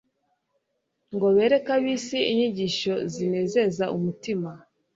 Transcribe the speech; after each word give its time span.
ngo 1.15 1.27
bereke 1.35 1.71
ab'isi 1.77 2.19
inyigisho 2.31 2.93
zinezeza 3.13 3.85
umutima. 3.97 4.51